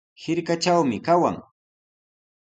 Hirkatrawmi 0.21 0.97
kawan. 1.05 1.37